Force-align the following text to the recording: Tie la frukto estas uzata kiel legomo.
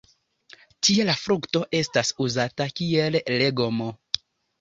Tie 0.87 1.03
la 1.09 1.13
frukto 1.23 1.61
estas 1.79 2.11
uzata 2.27 2.67
kiel 2.79 3.19
legomo. 3.43 3.91